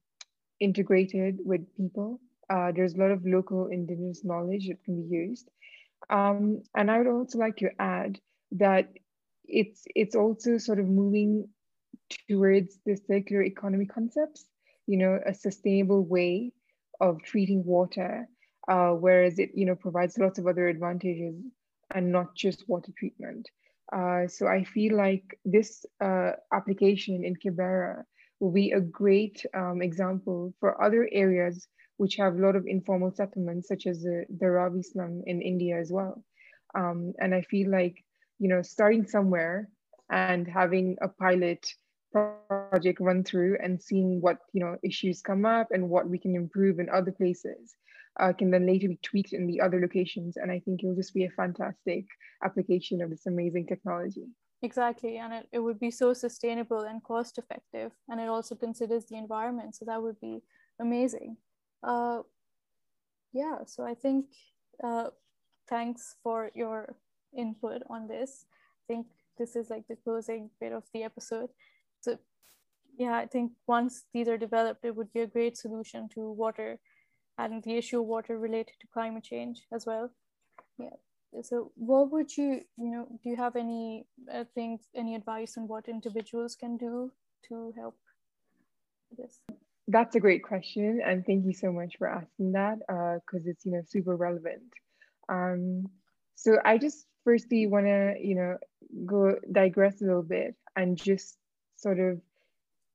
integrated 0.60 1.40
with 1.44 1.62
people 1.76 2.20
uh, 2.50 2.72
there's 2.72 2.96
a 2.96 2.98
lot 2.98 3.12
of 3.12 3.26
local 3.26 3.68
indigenous 3.68 4.24
knowledge 4.24 4.68
that 4.68 4.84
can 4.84 5.02
be 5.02 5.16
used 5.16 5.50
um, 6.10 6.62
and 6.76 6.90
I 6.90 6.98
would 6.98 7.08
also 7.08 7.38
like 7.38 7.58
to 7.58 7.70
add 7.80 8.20
that 8.54 8.90
it's 9.46 9.84
it's 9.96 10.16
also 10.16 10.58
sort 10.58 10.80
of 10.80 10.88
moving 10.88 11.48
towards 12.28 12.80
the 12.86 12.96
circular 12.96 13.44
economy 13.44 13.86
concepts, 13.86 14.46
you 14.88 14.98
know, 14.98 15.20
a 15.26 15.34
sustainable 15.34 16.04
way 16.04 16.52
of 17.00 17.22
treating 17.24 17.64
water, 17.64 18.28
uh, 18.68 18.92
whereas 18.92 19.40
it, 19.40 19.52
you 19.54 19.66
know, 19.66 19.76
provides 19.76 20.18
lots 20.18 20.40
of 20.40 20.48
other 20.48 20.68
advantages 20.68 21.36
and 21.94 22.12
not 22.12 22.36
just 22.36 22.68
water 22.68 22.92
treatment. 22.98 23.48
Uh, 23.92 24.28
so 24.28 24.48
I 24.48 24.64
feel 24.64 24.96
like 24.96 25.40
this 25.46 25.86
uh, 26.04 26.32
application 26.54 27.24
in 27.24 27.36
Kibera 27.36 28.04
will 28.40 28.52
be 28.52 28.72
a 28.72 28.80
great 28.80 29.46
um, 29.54 29.82
example 29.82 30.54
for 30.60 30.82
other 30.82 31.10
areas 31.12 31.68
which 31.98 32.16
have 32.16 32.36
a 32.36 32.42
lot 32.42 32.56
of 32.56 32.66
informal 32.66 33.12
settlements, 33.12 33.68
such 33.68 33.86
as 33.86 34.02
the, 34.02 34.26
Dharavi 34.38 34.84
slum 34.86 35.22
in 35.26 35.42
India 35.42 35.78
as 35.78 35.92
well. 35.92 36.24
Um, 36.74 37.14
and 37.20 37.36
I 37.36 37.42
feel 37.42 37.70
like, 37.70 38.06
you 38.40 38.48
know, 38.48 38.62
starting 38.62 39.06
somewhere 39.06 39.70
and 40.10 40.48
having 40.48 40.96
a 41.02 41.10
pilot 41.10 41.68
project 42.12 43.00
run 43.02 43.24
through 43.24 43.58
and 43.62 43.82
seeing 43.82 44.22
what, 44.22 44.38
you 44.54 44.64
know, 44.64 44.78
issues 44.82 45.22
come 45.22 45.46
up 45.46 45.68
and 45.72 45.90
what 45.90 46.10
we 46.10 46.18
can 46.18 46.36
improve 46.36 46.80
in 46.80 46.90
other 46.90 47.12
places 47.12 47.76
uh, 48.20 48.34
can 48.34 48.50
then 48.50 48.66
later 48.66 48.88
be 48.88 49.00
tweaked 49.04 49.34
in 49.34 49.46
the 49.46 49.62
other 49.62 49.80
locations. 49.82 50.38
And 50.38 50.52
I 50.52 50.60
think 50.60 50.82
it 50.82 50.88
will 50.88 50.96
just 50.96 51.14
be 51.14 51.26
a 51.26 51.32
fantastic 51.32 52.06
application 52.44 53.02
of 53.02 53.10
this 53.10 53.26
amazing 53.26 53.68
technology. 53.68 54.26
Exactly, 54.62 55.18
and 55.18 55.34
it, 55.34 55.48
it 55.54 55.60
would 55.60 55.80
be 55.80 55.90
so 55.92 56.14
sustainable 56.14 56.82
and 56.82 57.02
cost 57.04 57.38
effective, 57.38 57.92
and 58.10 58.20
it 58.20 58.28
also 58.28 58.56
considers 58.56 59.06
the 59.06 59.16
environment, 59.16 59.76
so 59.76 59.86
that 59.86 60.02
would 60.02 60.20
be 60.20 60.42
amazing 60.80 61.38
uh, 61.84 62.22
yeah, 63.34 63.60
so 63.66 63.84
I 63.86 63.94
think 63.94 64.26
uh, 64.84 65.10
thanks 65.70 66.16
for 66.24 66.52
your 66.56 66.96
input 67.38 67.84
on 67.90 68.08
this. 68.08 68.46
I 68.90 68.94
think 68.94 69.08
this 69.38 69.56
is 69.56 69.70
like 69.70 69.88
the 69.88 69.96
closing 69.96 70.50
bit 70.60 70.74
of 70.74 70.84
the 70.94 71.04
episode. 71.04 71.50
So 72.02 72.18
yeah, 72.98 73.16
I 73.16 73.28
think 73.28 73.54
once 73.68 74.06
these 74.14 74.28
are 74.28 74.38
developed, 74.38 74.86
it 74.86 74.96
would 74.96 75.14
be 75.14 75.22
a 75.22 75.28
great 75.28 75.58
solution 75.58 76.10
to 76.16 76.32
water 76.32 76.80
and 77.38 77.64
the 77.64 77.78
issue 77.78 78.02
of 78.02 78.08
water 78.08 78.38
related 78.38 78.76
to 78.82 78.88
climate 78.94 79.24
change 79.24 79.64
as 79.74 79.86
well. 79.86 80.12
Yeah. 80.80 80.98
So 81.44 81.72
what 81.76 82.12
would 82.12 82.36
you, 82.36 82.62
you 82.78 82.92
know, 82.92 83.08
do 83.24 83.30
you 83.30 83.36
have 83.36 83.56
any 83.56 84.06
uh, 84.34 84.46
things, 84.56 84.82
any 84.96 85.16
advice 85.16 85.58
on 85.58 85.68
what 85.68 85.88
individuals 85.88 86.56
can 86.56 86.76
do 86.78 87.12
to 87.48 87.72
help 87.78 87.96
this? 89.18 89.40
That's 89.88 90.16
a 90.16 90.20
great 90.20 90.44
question, 90.44 91.02
and 91.04 91.26
thank 91.26 91.46
you 91.46 91.54
so 91.54 91.72
much 91.72 91.96
for 91.98 92.08
asking 92.08 92.52
that 92.52 92.80
because 92.88 93.48
uh, 93.48 93.52
it's 93.52 93.66
you 93.66 93.72
know 93.72 93.82
super 93.88 94.16
relevant. 94.16 94.72
Um, 95.30 95.90
so 96.36 96.58
I 96.64 96.78
just 96.78 97.06
firstly 97.24 97.68
want 97.68 97.86
to 97.86 98.16
you 98.22 98.36
know 98.36 98.58
go 99.06 99.36
digress 99.52 100.02
a 100.02 100.06
little 100.06 100.24
bit 100.24 100.56
and 100.76 100.98
just 100.98 101.38
sort 101.76 102.00
of 102.00 102.22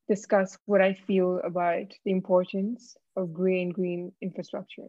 discuss 0.08 0.56
what 0.66 0.80
I 0.80 0.94
feel 1.06 1.40
about 1.44 1.86
the 2.04 2.12
importance 2.12 2.96
of 3.16 3.32
gray 3.32 3.62
and 3.62 3.74
green 3.74 4.12
infrastructure. 4.20 4.88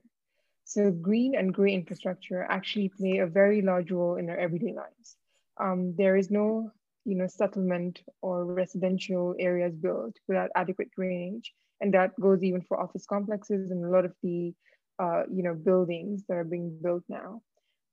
So 0.65 0.91
green 0.91 1.35
and 1.35 1.53
gray 1.53 1.73
infrastructure 1.73 2.43
actually 2.49 2.89
play 2.89 3.19
a 3.19 3.27
very 3.27 3.61
large 3.61 3.91
role 3.91 4.17
in 4.17 4.29
our 4.29 4.37
everyday 4.37 4.73
lives. 4.73 5.17
Um, 5.59 5.95
there 5.97 6.17
is 6.17 6.31
no 6.31 6.71
you 7.05 7.15
know 7.15 7.27
settlement 7.27 8.03
or 8.21 8.45
residential 8.45 9.35
areas 9.39 9.75
built 9.75 10.15
without 10.27 10.51
adequate 10.55 10.91
drainage 10.91 11.53
and 11.81 11.93
that 11.93 12.19
goes 12.19 12.43
even 12.43 12.61
for 12.61 12.79
office 12.79 13.05
complexes 13.05 13.71
and 13.71 13.85
a 13.85 13.89
lot 13.89 14.05
of 14.05 14.13
the 14.23 14.53
uh, 14.99 15.23
you 15.31 15.43
know 15.43 15.55
buildings 15.55 16.23
that 16.27 16.35
are 16.37 16.43
being 16.55 16.77
built 16.83 17.03
now. 17.09 17.41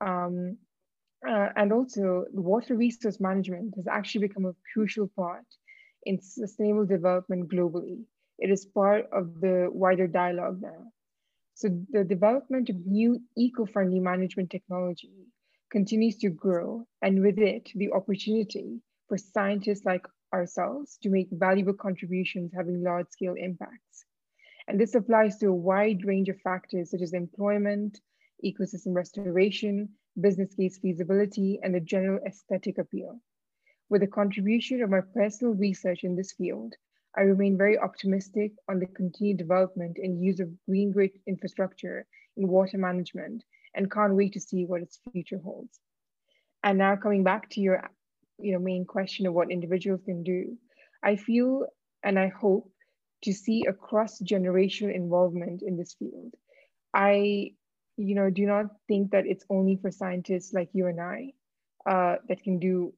Um, 0.00 0.58
Uh, 1.28 1.50
and 1.56 1.72
also, 1.72 2.24
water 2.32 2.74
resource 2.76 3.18
management 3.20 3.68
has 3.76 3.86
actually 3.86 4.22
become 4.28 4.44
a 4.46 4.54
crucial 4.72 5.08
part 5.16 5.46
in 6.04 6.20
sustainable 6.20 6.86
development 6.86 7.48
globally. 7.50 8.04
It 8.38 8.50
is 8.50 8.64
part 8.66 9.04
of 9.12 9.40
the 9.40 9.68
wider 9.72 10.06
dialogue 10.08 10.60
now. 10.60 10.92
So 11.54 11.68
the 11.90 12.04
development 12.04 12.70
of 12.70 12.86
new 12.86 13.20
eco-friendly 13.36 14.00
management 14.00 14.50
technology 14.50 15.26
continues 15.70 16.16
to 16.18 16.30
grow, 16.30 16.86
and 17.02 17.20
with 17.22 17.38
it, 17.38 17.70
the 17.74 17.92
opportunity 17.92 18.80
for 19.08 19.16
scientists 19.18 19.84
like 19.84 20.06
ourselves 20.32 20.98
to 21.02 21.10
make 21.10 21.28
valuable 21.30 21.74
contributions 21.74 22.52
having 22.54 22.82
large-scale 22.82 23.34
impacts. 23.34 24.04
And 24.66 24.80
this 24.80 24.94
applies 24.94 25.38
to 25.38 25.46
a 25.48 25.54
wide 25.54 26.04
range 26.04 26.28
of 26.28 26.40
factors 26.40 26.90
such 26.90 27.02
as 27.02 27.12
employment, 27.12 28.00
ecosystem 28.44 28.94
restoration, 28.94 29.88
business 30.20 30.54
case 30.54 30.78
feasibility, 30.78 31.58
and 31.62 31.74
the 31.74 31.80
general 31.80 32.20
aesthetic 32.26 32.78
appeal. 32.78 33.20
With 33.88 34.00
the 34.00 34.06
contribution 34.06 34.82
of 34.82 34.90
my 34.90 35.00
personal 35.14 35.54
research 35.54 36.04
in 36.04 36.16
this 36.16 36.32
field, 36.32 36.74
I 37.16 37.22
remain 37.22 37.58
very 37.58 37.78
optimistic 37.78 38.52
on 38.68 38.78
the 38.78 38.86
continued 38.86 39.38
development 39.38 39.98
and 40.02 40.22
use 40.22 40.40
of 40.40 40.50
green 40.66 40.92
grid 40.92 41.10
infrastructure 41.26 42.06
in 42.36 42.48
water 42.48 42.78
management 42.78 43.44
and 43.74 43.90
can't 43.90 44.14
wait 44.14 44.32
to 44.32 44.40
see 44.40 44.64
what 44.64 44.82
its 44.82 44.98
future 45.12 45.38
holds. 45.38 45.78
And 46.62 46.78
now 46.78 46.96
coming 46.96 47.24
back 47.24 47.50
to 47.50 47.60
your 47.60 47.90
you 48.38 48.52
know, 48.52 48.58
main 48.58 48.84
question 48.84 49.26
of 49.26 49.34
what 49.34 49.50
individuals 49.50 50.00
can 50.04 50.22
do, 50.22 50.56
I 51.02 51.16
feel 51.16 51.66
and 52.02 52.18
I 52.18 52.28
hope 52.28 52.70
to 53.24 53.32
see 53.32 53.64
a 53.68 53.72
cross-generational 53.72 54.94
involvement 54.94 55.62
in 55.62 55.76
this 55.76 55.94
field. 55.94 56.34
I, 56.94 57.52
you 57.96 58.14
know, 58.14 58.30
do 58.30 58.46
not 58.46 58.66
think 58.88 59.12
that 59.12 59.26
it's 59.26 59.44
only 59.48 59.76
for 59.80 59.90
scientists 59.90 60.52
like 60.52 60.70
you 60.72 60.86
and 60.86 61.00
I 61.00 61.32
uh, 61.88 62.16
that 62.28 62.42
can 62.42 62.58
do 62.58 62.92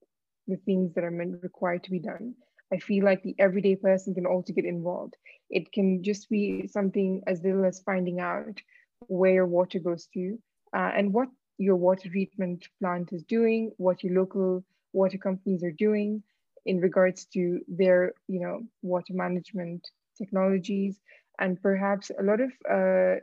the 0.46 0.56
things 0.56 0.94
that 0.94 1.04
are 1.04 1.10
meant 1.10 1.42
required 1.42 1.84
to 1.84 1.90
be 1.90 1.98
done. 1.98 2.34
I 2.74 2.78
feel 2.78 3.04
like 3.04 3.22
the 3.22 3.36
everyday 3.38 3.76
person 3.76 4.14
can 4.14 4.26
also 4.26 4.52
get 4.52 4.64
involved. 4.64 5.14
It 5.48 5.70
can 5.70 6.02
just 6.02 6.28
be 6.28 6.66
something 6.66 7.22
as 7.28 7.40
little 7.44 7.64
as 7.64 7.80
finding 7.86 8.18
out 8.18 8.60
where 9.06 9.34
your 9.34 9.46
water 9.46 9.78
goes 9.78 10.08
to 10.14 10.36
uh, 10.76 10.90
and 10.96 11.12
what 11.12 11.28
your 11.56 11.76
water 11.76 12.08
treatment 12.08 12.66
plant 12.80 13.12
is 13.12 13.22
doing, 13.22 13.70
what 13.76 14.02
your 14.02 14.18
local 14.18 14.64
water 14.92 15.18
companies 15.18 15.62
are 15.62 15.70
doing 15.70 16.24
in 16.66 16.80
regards 16.80 17.26
to 17.26 17.60
their, 17.68 18.12
you 18.26 18.40
know, 18.40 18.62
water 18.82 19.12
management 19.12 19.88
technologies. 20.18 20.98
And 21.38 21.62
perhaps 21.62 22.10
a 22.18 22.24
lot 22.24 22.40
of, 22.40 22.50
uh, 22.68 23.20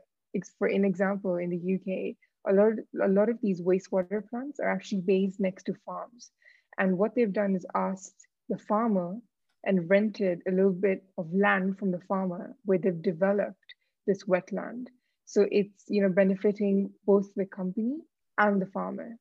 for 0.58 0.68
an 0.68 0.86
example, 0.86 1.36
in 1.36 1.50
the 1.50 1.76
UK, 1.76 2.16
a 2.50 2.56
lot, 2.56 2.74
a 3.04 3.10
lot 3.10 3.28
of 3.28 3.38
these 3.42 3.62
wastewater 3.62 4.26
plants 4.30 4.62
are 4.62 4.70
actually 4.70 5.02
based 5.02 5.42
next 5.42 5.64
to 5.64 5.74
farms. 5.86 6.32
And 6.78 6.98
what 6.98 7.16
they've 7.16 7.34
done 7.34 7.54
is 7.54 7.66
asked 7.76 8.28
the 8.48 8.58
farmer 8.58 9.18
and 9.64 9.90
rented 9.90 10.42
a 10.48 10.52
little 10.52 10.72
bit 10.72 11.04
of 11.18 11.32
land 11.34 11.78
from 11.78 11.92
the 11.92 12.02
farmer 12.08 12.56
where 12.66 12.78
they've 12.78 13.02
developed 13.02 13.76
this 14.08 14.24
wetland. 14.24 14.88
So 15.26 15.48
it's 15.52 15.84
you 15.88 16.02
know 16.02 16.10
benefiting 16.10 16.92
both 17.06 17.34
the 17.36 17.46
company 17.46 18.00
and 18.38 18.62
the 18.62 18.66
farmer. 18.68 19.18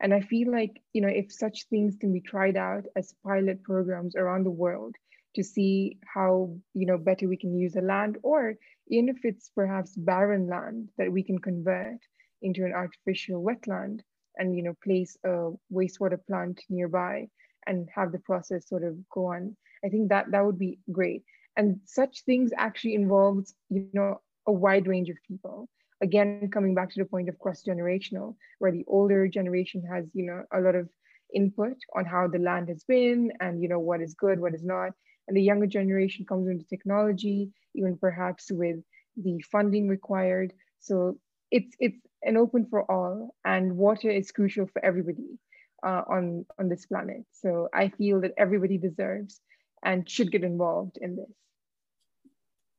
And 0.00 0.12
I 0.12 0.20
feel 0.20 0.50
like 0.50 0.80
you 0.92 1.02
know 1.02 1.08
if 1.08 1.32
such 1.32 1.66
things 1.68 1.96
can 2.00 2.12
be 2.12 2.20
tried 2.20 2.56
out 2.56 2.86
as 2.96 3.14
pilot 3.24 3.62
programs 3.62 4.16
around 4.16 4.44
the 4.44 4.50
world 4.50 4.96
to 5.36 5.44
see 5.44 5.98
how 6.12 6.56
you 6.74 6.86
know 6.86 6.98
better 6.98 7.28
we 7.28 7.36
can 7.36 7.56
use 7.56 7.74
the 7.74 7.82
land, 7.82 8.18
or 8.22 8.54
even 8.88 9.08
if 9.08 9.24
it's 9.24 9.50
perhaps 9.54 9.96
barren 9.96 10.48
land 10.48 10.88
that 10.98 11.12
we 11.12 11.22
can 11.22 11.38
convert 11.38 12.00
into 12.42 12.64
an 12.64 12.72
artificial 12.72 13.42
wetland 13.42 14.00
and 14.36 14.56
you 14.56 14.62
know 14.62 14.74
place 14.82 15.16
a 15.24 15.50
wastewater 15.72 16.18
plant 16.26 16.60
nearby 16.68 17.28
and 17.66 17.88
have 17.94 18.10
the 18.12 18.18
process 18.18 18.68
sort 18.68 18.82
of 18.82 18.96
go 19.10 19.26
on 19.26 19.56
I 19.84 19.88
think 19.88 20.08
that 20.08 20.30
that 20.30 20.44
would 20.44 20.58
be 20.58 20.78
great. 20.90 21.24
And 21.56 21.80
such 21.84 22.24
things 22.24 22.50
actually 22.56 22.94
involves, 22.94 23.54
you 23.68 23.88
know, 23.92 24.20
a 24.46 24.52
wide 24.52 24.86
range 24.86 25.10
of 25.10 25.16
people. 25.26 25.68
Again, 26.00 26.50
coming 26.50 26.74
back 26.74 26.90
to 26.90 27.00
the 27.00 27.08
point 27.08 27.28
of 27.28 27.38
cross-generational, 27.38 28.34
where 28.58 28.72
the 28.72 28.84
older 28.88 29.28
generation 29.28 29.82
has, 29.92 30.06
you 30.14 30.26
know, 30.26 30.44
a 30.52 30.60
lot 30.60 30.74
of 30.74 30.88
input 31.34 31.76
on 31.94 32.04
how 32.04 32.26
the 32.26 32.38
land 32.38 32.68
has 32.68 32.84
been 32.84 33.32
and, 33.40 33.62
you 33.62 33.68
know, 33.68 33.78
what 33.78 34.00
is 34.00 34.14
good, 34.14 34.40
what 34.40 34.54
is 34.54 34.64
not. 34.64 34.90
And 35.28 35.36
the 35.36 35.42
younger 35.42 35.66
generation 35.66 36.26
comes 36.26 36.48
into 36.48 36.64
technology, 36.66 37.50
even 37.74 37.96
perhaps 37.96 38.50
with 38.50 38.76
the 39.16 39.40
funding 39.52 39.88
required. 39.88 40.52
So 40.80 41.18
it's 41.50 41.76
it's 41.78 41.98
an 42.22 42.36
open 42.36 42.66
for 42.68 42.90
all, 42.90 43.34
and 43.44 43.76
water 43.76 44.10
is 44.10 44.32
crucial 44.32 44.66
for 44.66 44.84
everybody 44.84 45.38
uh, 45.86 46.02
on 46.08 46.44
on 46.58 46.68
this 46.68 46.86
planet. 46.86 47.24
So 47.30 47.68
I 47.72 47.88
feel 47.90 48.20
that 48.22 48.32
everybody 48.36 48.78
deserves 48.78 49.40
and 49.82 50.08
should 50.08 50.30
get 50.30 50.44
involved 50.44 50.96
in 50.98 51.16
this. 51.16 51.30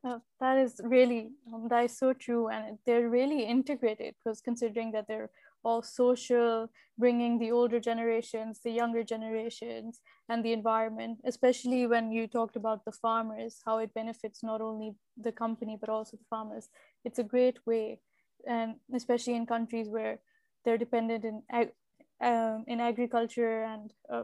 Oh, 0.06 0.22
that 0.42 0.58
is 0.58 0.82
really 0.84 1.30
um, 1.54 1.68
that 1.70 1.86
is 1.86 1.98
so 1.98 2.12
true, 2.12 2.50
and 2.50 2.78
they're 2.86 3.10
really 3.10 3.44
integrated 3.44 4.16
because 4.20 4.42
considering 4.42 4.92
that 4.92 5.08
they're 5.08 5.30
all 5.64 5.82
social, 5.82 6.70
bringing 6.98 7.40
the 7.40 7.52
older 7.52 7.80
generations, 7.80 8.60
the 8.62 8.72
younger 8.72 9.02
generations, 9.02 10.02
and 10.28 10.44
the 10.44 10.52
environment. 10.52 11.20
Especially 11.24 11.88
when 11.88 12.12
you 12.12 12.28
talked 12.28 12.58
about 12.58 12.84
the 12.84 12.92
farmers, 12.92 13.62
how 13.66 13.78
it 13.78 13.94
benefits 13.94 14.44
not 14.44 14.60
only 14.60 14.94
the 15.16 15.32
company 15.32 15.78
but 15.80 15.90
also 15.90 16.18
the 16.18 16.26
farmers. 16.30 16.68
It's 17.06 17.20
a 17.20 17.24
great 17.24 17.66
way, 17.66 18.02
and 18.46 18.76
especially 18.94 19.36
in 19.36 19.46
countries 19.46 19.88
where 19.88 20.20
they're 20.66 20.78
dependent 20.78 21.24
in 21.24 21.44
ag- 21.50 21.76
um, 22.20 22.66
in 22.68 22.82
agriculture 22.82 23.64
and 23.64 23.94
uh, 24.12 24.24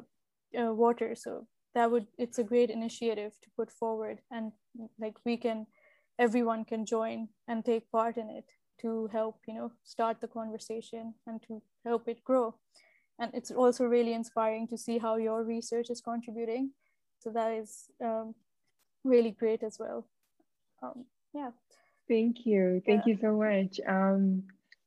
uh, 0.60 0.74
water. 0.74 1.16
So 1.16 1.48
that 1.76 1.92
would 1.92 2.08
it's 2.18 2.40
a 2.40 2.44
great 2.44 2.70
initiative 2.70 3.34
to 3.42 3.50
put 3.56 3.72
forward 3.72 4.20
and 4.32 4.52
like 5.00 5.18
we 5.26 5.38
can 5.38 5.68
everyone 6.18 6.66
can 6.66 6.86
join 6.86 7.28
and 7.48 7.64
take 7.64 7.92
part 7.92 8.18
in 8.18 8.30
it 8.30 8.46
to 8.82 9.08
help 9.12 9.38
you 9.48 9.54
know 9.54 9.72
start 9.84 10.20
the 10.22 10.28
conversation 10.28 11.14
and 11.28 11.42
to 11.44 11.62
help 11.86 12.08
it 12.08 12.24
grow. 12.24 12.56
And 13.20 13.32
it's 13.34 13.52
also 13.52 13.84
really 13.84 14.14
inspiring 14.14 14.68
to 14.70 14.78
see 14.78 14.98
how 14.98 15.18
your 15.18 15.44
research 15.44 15.90
is 15.90 16.00
contributing. 16.00 16.72
So 17.20 17.32
that 17.32 17.52
is 17.52 17.92
um, 18.02 18.34
really 19.04 19.32
great 19.32 19.62
as 19.62 19.78
well. 19.78 20.08
Um, 20.82 21.04
yeah. 21.34 21.50
Thank 22.08 22.46
you. 22.46 22.82
Thank 22.86 23.06
yeah. 23.06 23.14
you 23.14 23.20
so 23.22 23.36
much. 23.36 23.82
Um, 23.86 24.44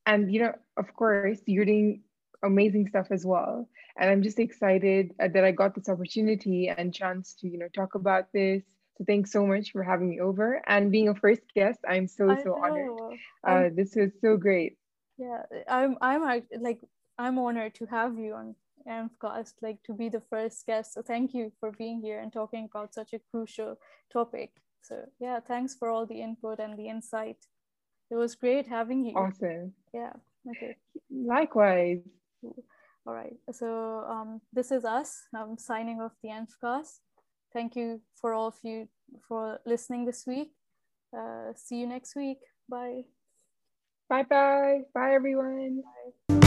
and 0.06 0.32
you 0.32 0.40
know 0.40 0.54
of 0.76 0.94
course 0.94 1.38
you're 1.46 1.64
doing 1.64 2.02
amazing 2.42 2.88
stuff 2.88 3.08
as 3.10 3.24
well. 3.24 3.68
And 3.98 4.10
I'm 4.10 4.22
just 4.22 4.38
excited 4.38 5.12
uh, 5.20 5.28
that 5.28 5.44
I 5.44 5.52
got 5.52 5.74
this 5.74 5.88
opportunity 5.88 6.68
and 6.68 6.94
chance 6.94 7.34
to, 7.40 7.48
you 7.48 7.58
know, 7.58 7.68
talk 7.74 7.94
about 7.94 8.32
this. 8.32 8.62
So 8.98 9.04
thanks 9.06 9.32
so 9.32 9.46
much 9.46 9.72
for 9.72 9.82
having 9.82 10.10
me 10.10 10.20
over 10.20 10.62
and 10.66 10.90
being 10.90 11.08
a 11.08 11.14
first 11.14 11.42
guest. 11.54 11.80
I'm 11.88 12.06
so 12.06 12.30
I 12.30 12.42
so 12.42 12.50
know. 12.50 12.64
honored. 12.64 13.18
Uh, 13.46 13.74
this 13.74 13.94
was 13.96 14.10
so 14.20 14.36
great. 14.36 14.76
Yeah, 15.18 15.42
I'm 15.68 15.96
I'm 16.00 16.42
like 16.60 16.80
I'm 17.18 17.38
honored 17.38 17.74
to 17.76 17.86
have 17.86 18.18
you 18.18 18.34
on 18.34 18.54
ENVCast, 18.88 19.54
like 19.62 19.82
to 19.84 19.94
be 19.94 20.08
the 20.08 20.22
first 20.30 20.66
guest. 20.66 20.94
So 20.94 21.02
thank 21.02 21.34
you 21.34 21.52
for 21.60 21.70
being 21.72 22.00
here 22.00 22.20
and 22.20 22.32
talking 22.32 22.68
about 22.70 22.94
such 22.94 23.12
a 23.12 23.20
crucial 23.30 23.78
topic. 24.12 24.50
So 24.82 25.04
yeah, 25.20 25.40
thanks 25.40 25.74
for 25.74 25.88
all 25.88 26.06
the 26.06 26.20
input 26.20 26.58
and 26.58 26.78
the 26.78 26.88
insight. 26.88 27.38
It 28.10 28.16
was 28.16 28.34
great 28.34 28.66
having 28.66 29.04
you. 29.04 29.14
Awesome. 29.14 29.72
Yeah. 29.94 30.12
Okay. 30.50 30.76
Likewise. 31.10 32.00
All 33.06 33.14
right. 33.14 33.34
So 33.50 34.04
um, 34.08 34.40
this 34.52 34.70
is 34.70 34.84
us. 34.84 35.22
I'm 35.34 35.58
signing 35.58 36.00
off 36.00 36.12
the 36.22 36.30
ENVCast. 36.30 37.00
Thank 37.52 37.76
you 37.76 38.00
for 38.14 38.32
all 38.32 38.48
of 38.48 38.54
you 38.62 38.88
for 39.28 39.60
listening 39.66 40.06
this 40.06 40.24
week. 40.26 40.52
Uh, 41.16 41.52
see 41.54 41.76
you 41.76 41.86
next 41.86 42.16
week. 42.16 42.38
Bye. 42.68 43.02
Bye 44.08 44.24
bye. 44.24 44.80
Bye 44.94 45.14
everyone. 45.14 45.82
Bye. 46.28 46.41